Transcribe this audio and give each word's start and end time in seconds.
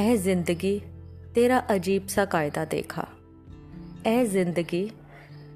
ए 0.00 0.16
ज़िंदगी, 0.16 0.82
तेरा 1.34 1.58
अजीब 1.58 2.06
सा 2.06 2.24
कायदा 2.24 2.64
देखा। 2.64 3.08
ए 4.06 4.24
ज़िंदगी, 4.24 4.92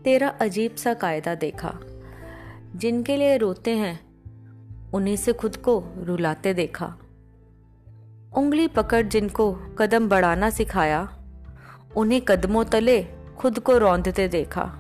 तेरा 0.05 0.29
अजीब 0.29 0.75
सा 0.75 0.95
कायदा 0.95 1.35
देखा। 1.35 1.81
जिनके 2.77 3.17
लिए 3.17 3.37
रोते 3.37 3.71
हैं, 3.71 4.01
उन्हीं 4.93 5.17
से 5.17 5.33
खुद 5.33 5.57
को 5.57 5.85
रुलाते 5.99 6.55
देखा। 6.55 6.99
उंगली 8.37 8.69
पकड़ 8.69 9.07
जिनको 9.07 9.53
कदम 9.53 10.09
बढ़ाना 10.09 10.51
सिखाया, 10.51 11.19
उन्हें 11.97 12.21
कदमों 12.21 12.65
तले 12.65 13.07
खुद 13.39 13.59
को 13.59 13.79
रौंदते 13.79 14.29
देखा। 14.29 14.73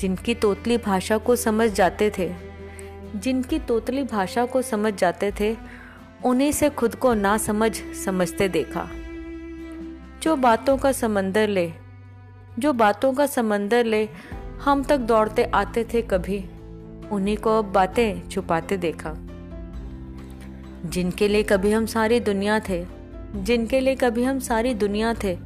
जिनकी 0.00 0.34
तोतली 0.34 0.78
भाषा 0.78 1.18
को 1.18 1.36
समझ 1.36 1.70
जाते 1.70 2.12
थे, 2.18 2.34
जिनकी 3.16 3.58
तोतली 3.58 4.04
भाषा 4.04 4.46
को 4.46 4.62
समझ 4.62 4.94
जाते 4.94 5.32
थे 5.40 5.81
उन्हीं 6.24 6.52
से 6.52 6.70
खुद 6.70 6.94
को 6.94 7.14
ना 7.14 7.38
समझ 7.38 7.82
समझते 8.04 8.48
देखा। 8.48 8.88
जो 10.22 10.36
बातों 10.36 10.76
का 10.76 10.92
समंदर 10.92 11.48
ले, 11.48 11.72
जो 12.58 12.72
बातों 12.72 13.12
का 13.12 13.26
समंदर 13.26 13.84
ले, 13.84 14.08
हम 14.64 14.82
तक 14.82 14.96
दौड़ते 14.96 15.44
आते 15.44 15.84
थे 15.84 16.02
कभी, 16.02 16.44
उन्हीं 17.12 17.36
को 17.36 17.58
अब 17.58 17.64
बातें 17.64 18.28
छुपाते 18.28 18.76
देखा। 18.76 19.14
जिनके 20.84 21.28
लिए 21.28 21.42
कभी 21.42 21.72
हम 21.72 21.86
सारी 21.86 22.20
दुनिया 22.20 22.60
थे, 22.60 22.86
जिनके 23.34 23.80
लिए 23.80 23.94
कभी 23.94 24.24
हम 24.24 24.38
सारी 24.38 24.74
दुनिया 24.74 25.14
थे, 25.14 25.38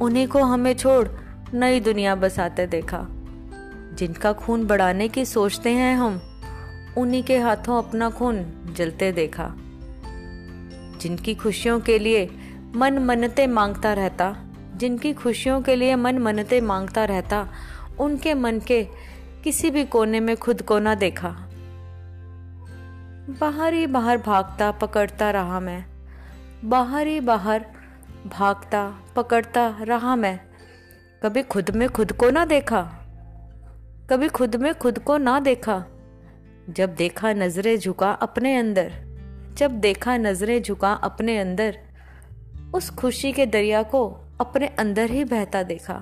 उन्हीं 0.00 0.28
को 0.28 0.42
हमें 0.42 0.74
छोड़ 0.74 1.08
नई 1.54 1.80
दुनिया 1.80 2.14
बसाते 2.14 2.66
देखा। 2.66 3.06
जिनका 3.94 4.32
खून 4.32 4.66
बढ़ाने 4.66 5.08
की 5.08 5.24
सोचते 5.24 5.70
हैं 5.70 5.96
हम, 5.96 6.20
उन्हीं 6.98 7.22
के 7.22 7.38
हाथों 7.38 7.78
अपना 7.78 8.10
खून 8.10 8.46
जलते 8.76 9.12
देखा। 9.12 9.56
जिनकी 11.00 11.34
खुशियों 11.34 11.80
के 11.80 11.98
लिए 11.98 12.30
मन 12.76 12.98
मनते 12.98 13.46
माँगता 13.46 13.92
रहता, 13.92 14.36
जिनकी 14.76 15.12
खुशियों 15.12 15.62
के 15.62 15.76
लिए 15.76 15.96
मन 15.96 16.18
मनते 16.18 16.60
माँगता 16.60 17.04
रहता, 17.04 17.48
उनके 18.00 18.34
मन 18.34 18.58
के 18.58 18.82
किसी 19.44 19.70
भी 19.70 19.84
कोने 19.84 20.20
में 20.20 20.36
खुद 20.36 20.62
को 20.62 20.78
ना 20.78 20.94
देखा। 20.94 21.28
बाहर 23.40 23.74
ही 23.74 23.86
बाहर 23.86 24.18
भागता 24.18 24.70
पकड़ता 24.70 25.30
रहा 25.30 25.60
मैं। 25.60 25.84
बाहर 26.64 27.06
ही 27.06 27.20
बाहर 27.20 27.66
भागता 28.26 29.00
पकड़ता 29.16 29.78
रहा 29.80 30.16
मैं। 30.16 30.40
कभी 31.22 31.42
खुद 31.42 31.70
में 31.70 31.88
खुद 31.88 32.12
को 32.12 32.30
ना 32.30 32.44
देखा, 32.44 32.82
कभी 34.10 34.28
खुद 34.28 34.56
में 34.56 34.74
खुद 34.74 34.98
को 34.98 35.16
ना 35.18 35.40
देखा। 35.40 35.84
जब 36.70 36.94
देखा 36.94 37.32
नज़रें 37.32 37.78
झुका 37.78 38.10
अपने 38.10 38.56
अंदर 38.56 39.07
जब 39.58 39.70
देखा 39.70 40.16
नज़रें 40.16 40.62
झुका 40.62 40.92
अपने 40.92 41.38
अंदर, 41.38 41.78
उस 42.74 42.90
खुशी 42.90 43.32
के 43.32 43.46
दरिया 43.46 43.82
को 43.82 44.20
अपने 44.40 44.66
अंदर 44.66 45.10
ही 45.10 45.24
बहता 45.24 45.62
देखा। 45.62 45.94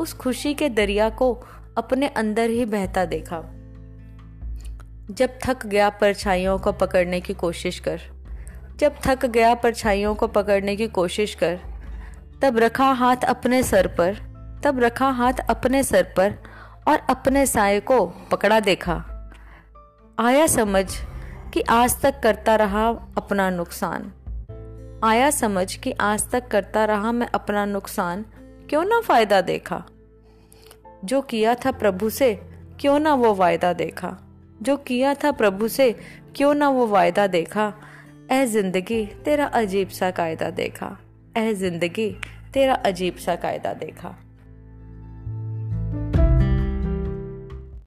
उस 0.00 0.12
खुशी 0.12 0.54
के 0.54 0.68
दरिया 0.68 1.10
को 1.10 1.44
अपने 1.78 2.08
अंदर 2.08 2.50
ही 2.50 2.64
बहता 2.64 3.04
देखा। 3.04 3.40
जब 5.10 5.38
थक 5.44 5.66
गया 5.66 5.88
परछाइयों 5.88 6.58
को 6.58 6.72
पकड़ने 6.72 7.20
की 7.20 7.34
कोशिश 7.34 7.78
कर, 7.78 8.00
जब 8.76 8.94
थक 9.06 9.26
गया 9.26 9.54
परछाइयों 9.54 10.14
को 10.14 10.26
पकड़ने 10.26 10.76
की 10.76 10.86
कोशिश 10.86 11.34
कर, 11.34 11.60
तब 12.42 12.58
रखा 12.58 12.92
हाथ 12.92 13.16
अपने 13.16 13.62
सर 13.62 13.86
पर, 13.86 14.14
तब 14.64 14.78
रखा 14.78 15.08
हाथ 15.08 15.32
अपने 15.50 15.82
सर 15.82 16.02
पर 16.02 16.34
और 16.88 16.98
अपने 16.98 17.46
साय 17.46 17.80
को 17.80 18.06
पकड़ा 18.06 18.60
देखा। 18.60 19.04
आया 20.18 20.46
समझ 20.46 21.07
कि 21.54 21.60
आज 21.60 22.00
तक 22.00 22.20
करता 22.20 22.56
रहा 22.56 22.88
अपना 23.16 23.50
नुकसान। 23.50 24.12
आया 25.04 25.30
समझ 25.30 25.74
कि 25.74 25.92
आज 25.92 26.30
तक 26.30 26.48
करता 26.48 26.84
रहा 26.84 27.12
मैं 27.12 27.26
अपना 27.26 27.64
नुकसान, 27.64 28.24
क्यों 28.70 28.84
ना 28.84 29.00
फ़ायदा 29.00 29.40
देखा? 29.40 29.84
जो 31.04 31.20
किया 31.20 31.54
था 31.54 31.70
प्रभु 31.70 32.10
से, 32.10 32.34
क्यों 32.80 32.98
ना 32.98 33.14
वो 33.14 33.34
वायदा 33.34 33.72
देखा? 33.72 34.18
जो 34.62 34.76
किया 34.76 35.14
था 35.14 35.32
प्रभु 35.32 35.68
से, 35.68 35.96
क्यों 36.36 36.54
ना 36.54 36.68
वो 36.68 36.86
वायदा 36.86 37.26
देखा? 37.26 37.74
ए 38.32 38.46
ज़िंदगी, 38.46 39.06
तेरा 39.06 39.46
अजीब 39.46 39.88
सा 39.88 40.10
कायदा 40.10 40.50
देखा। 40.50 40.98
ए 41.36 41.54
ज़िंदगी, 41.54 42.16
तेरा 42.52 42.74
अजीब 42.74 43.16
सा 43.16 43.36
कायदा 43.36 43.72
देखा। 43.72 44.16